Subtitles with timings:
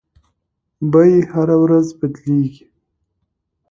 [0.91, 2.65] بیې هره ورځ بدلیږي.